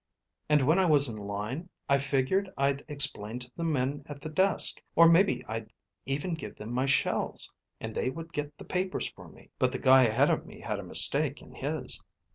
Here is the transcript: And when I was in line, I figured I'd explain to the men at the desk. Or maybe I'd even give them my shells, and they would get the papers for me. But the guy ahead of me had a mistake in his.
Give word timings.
And 0.49 0.63
when 0.65 0.79
I 0.79 0.87
was 0.87 1.07
in 1.07 1.15
line, 1.15 1.69
I 1.87 1.99
figured 1.99 2.51
I'd 2.57 2.83
explain 2.87 3.37
to 3.37 3.51
the 3.55 3.63
men 3.63 4.01
at 4.07 4.19
the 4.19 4.29
desk. 4.31 4.81
Or 4.95 5.07
maybe 5.07 5.45
I'd 5.47 5.71
even 6.07 6.33
give 6.33 6.55
them 6.55 6.73
my 6.73 6.87
shells, 6.87 7.53
and 7.79 7.93
they 7.93 8.09
would 8.09 8.33
get 8.33 8.57
the 8.57 8.65
papers 8.65 9.11
for 9.11 9.27
me. 9.29 9.51
But 9.59 9.71
the 9.71 9.77
guy 9.77 10.05
ahead 10.05 10.31
of 10.31 10.43
me 10.47 10.59
had 10.61 10.79
a 10.79 10.83
mistake 10.83 11.39
in 11.43 11.53
his. 11.53 12.01